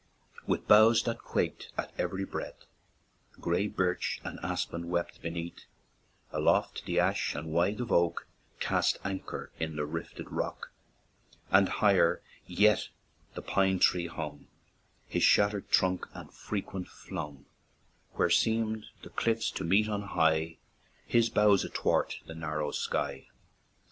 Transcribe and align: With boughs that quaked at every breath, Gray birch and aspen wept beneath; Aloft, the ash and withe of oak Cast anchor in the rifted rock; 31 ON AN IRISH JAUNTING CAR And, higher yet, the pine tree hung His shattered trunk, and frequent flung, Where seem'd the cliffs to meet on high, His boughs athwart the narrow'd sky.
With 0.47 0.67
boughs 0.67 1.03
that 1.03 1.19
quaked 1.21 1.69
at 1.77 1.93
every 1.95 2.25
breath, 2.25 2.65
Gray 3.39 3.67
birch 3.67 4.19
and 4.23 4.39
aspen 4.41 4.89
wept 4.89 5.21
beneath; 5.21 5.65
Aloft, 6.31 6.85
the 6.85 6.99
ash 6.99 7.35
and 7.35 7.53
withe 7.53 7.79
of 7.79 7.91
oak 7.91 8.25
Cast 8.59 8.97
anchor 9.03 9.51
in 9.59 9.75
the 9.75 9.85
rifted 9.85 10.31
rock; 10.31 10.71
31 10.71 10.71
ON 10.71 10.71
AN 10.71 10.87
IRISH 10.87 11.37
JAUNTING 11.37 11.49
CAR 11.51 11.57
And, 11.59 11.79
higher 11.97 12.21
yet, 12.47 12.87
the 13.35 13.41
pine 13.43 13.77
tree 13.79 14.07
hung 14.07 14.47
His 15.07 15.23
shattered 15.23 15.69
trunk, 15.69 16.07
and 16.15 16.33
frequent 16.33 16.87
flung, 16.87 17.45
Where 18.13 18.31
seem'd 18.31 18.87
the 19.03 19.09
cliffs 19.11 19.51
to 19.51 19.63
meet 19.63 19.87
on 19.87 20.01
high, 20.01 20.57
His 21.05 21.29
boughs 21.29 21.63
athwart 21.63 22.15
the 22.25 22.33
narrow'd 22.33 22.73
sky. 22.73 23.27